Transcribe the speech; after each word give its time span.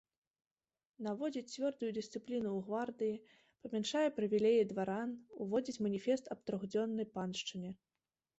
Наводзіць 1.07 1.51
цвёрдую 1.55 1.89
дысцыпліну 1.97 2.49
ў 2.53 2.59
гвардыі, 2.69 3.21
памяншае 3.67 4.07
прывілеі 4.17 4.65
дваран, 4.73 5.09
уводзіць 5.47 5.81
маніфест 5.89 6.25
аб 6.37 6.43
трохдзённай 6.51 7.07
паншчыне. 7.21 7.71